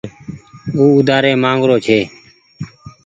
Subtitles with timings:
[0.77, 1.99] او اوڍآري مآنگ رو ڇي۔